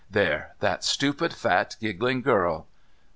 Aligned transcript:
There, 0.09 0.55
that 0.61 0.83
stupid 0.83 1.31
fat 1.31 1.75
giggling 1.79 2.23
girl! 2.23 2.65